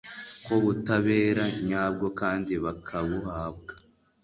ku 0.43 0.53
butabera 0.63 1.43
nyabwo 1.67 2.07
kandi 2.19 2.53
bakabuhabwa 2.65 3.71